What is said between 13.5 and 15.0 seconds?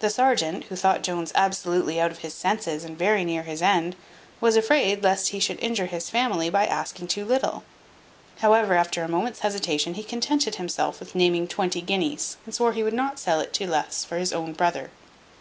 for less to his own brother.